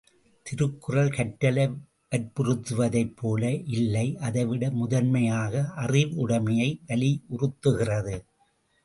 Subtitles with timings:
[0.45, 1.65] திருக்குறள் கற்றலை
[2.11, 3.51] வற்புறுத்துவதைப் போல
[3.75, 8.15] இல்லை, அதைவிட முதன்மையாக அறிவுடைமையை வலியுறுத்துகிறது.